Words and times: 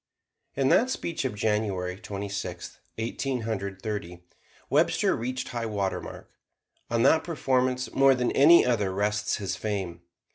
In 0.55 0.69
that 0.69 0.89
speech 0.89 1.25
of 1.25 1.35
January 1.35 1.95
Twenty 1.95 2.27
sixth, 2.27 2.79
Eighteen 2.97 3.41
Hundred 3.41 3.83
Thirty, 3.83 4.23
Webster 4.67 5.15
reached 5.15 5.49
high 5.49 5.67
water 5.67 6.01
mark. 6.01 6.31
On 6.89 7.03
that 7.03 7.23
performance, 7.23 7.93
more 7.93 8.15
than 8.15 8.31
any 8.31 8.65
other, 8.65 8.91
rests 8.91 9.35
his 9.35 9.55
fame. 9.55 10.01